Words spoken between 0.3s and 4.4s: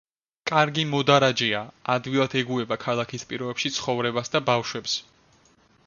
კარგი მოდარაჯეა, ადვილად ეგუება ქალაქის პირობებში ცხოვრებას